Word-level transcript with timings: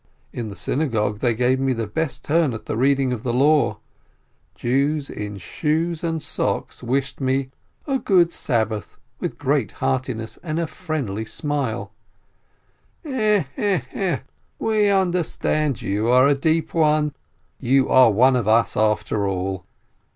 In 0.33 0.47
the 0.47 0.55
synagogue 0.55 1.19
they 1.19 1.35
gave 1.35 1.59
me 1.59 1.73
the 1.73 1.85
best 1.85 2.23
turn 2.25 2.55
at 2.55 2.65
the 2.65 2.75
Reading 2.75 3.13
of 3.13 3.21
the 3.21 3.31
Law; 3.31 3.77
Jews 4.55 5.11
in 5.11 5.37
shoes 5.37 6.03
and 6.03 6.23
socks 6.23 6.81
wished 6.81 7.21
me 7.21 7.51
"a 7.85 7.99
good 7.99 8.33
Sabbath" 8.33 8.97
with 9.19 9.37
great 9.37 9.73
heartiness, 9.73 10.39
and 10.41 10.57
a 10.59 10.65
friendly 10.65 11.23
smile: 11.25 11.93
"Eh 13.05 13.43
eh 13.55 13.81
eh! 13.93 14.19
We 14.57 14.89
understand— 14.89 15.79
you 15.83 16.07
are 16.09 16.25
a 16.25 16.33
deep 16.33 16.73
one— 16.73 17.13
you 17.69 17.87
are 17.87 18.09
one 18.09 18.35
of 18.35 18.47
us 18.47 18.75
after 18.75 19.27
all." 19.27 19.67